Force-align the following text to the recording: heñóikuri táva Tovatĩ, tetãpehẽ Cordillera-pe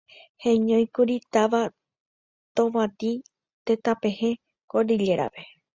heñóikuri 0.45 1.17
táva 1.33 1.61
Tovatĩ, 2.55 3.11
tetãpehẽ 3.65 4.29
Cordillera-pe 4.71 5.41